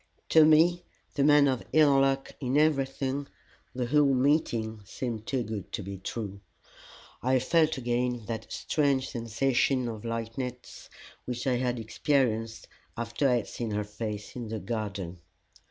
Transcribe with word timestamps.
To 0.29 0.43
me, 0.45 0.81
the 1.13 1.23
man 1.23 1.47
of 1.47 1.61
ill 1.73 1.99
luck 1.99 2.31
in 2.39 2.57
everything, 2.57 3.27
the 3.75 3.85
whole 3.85 4.15
meeting 4.15 4.81
seemed 4.83 5.27
too 5.27 5.43
good 5.43 5.71
to 5.73 5.83
be 5.83 5.99
true. 5.99 6.41
I 7.21 7.37
felt 7.37 7.77
again 7.77 8.23
that 8.25 8.51
strange 8.51 9.11
sensation 9.11 9.87
of 9.87 10.03
lightness 10.03 10.89
which 11.25 11.45
I 11.45 11.57
had 11.57 11.77
experienced 11.79 12.67
after 12.97 13.29
I 13.29 13.35
had 13.35 13.47
seen 13.47 13.69
her 13.69 13.83
face 13.83 14.35
in 14.35 14.47
the 14.47 14.57
garden. 14.57 15.19